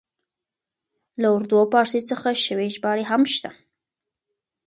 له 1.21 1.27
اردو 1.35 1.55
او 1.61 1.65
پاړسي 1.73 2.01
څخه 2.09 2.27
شوې 2.45 2.67
ژباړې 2.75 3.03
هم 3.11 3.21
شته. 3.33 3.49